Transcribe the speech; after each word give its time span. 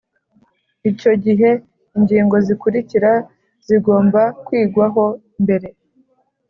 Icyo 0.91 1.11
gihe 1.23 1.49
ingingo 1.97 2.35
zikurikira 2.45 3.11
zigomba 3.67 4.21
kwigwaho 4.45 5.03
mbere 5.43 5.67